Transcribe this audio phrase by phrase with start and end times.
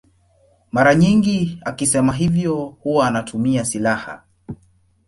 [0.71, 4.23] Mara nyingi akisema hivyo huwa anatumia silaha.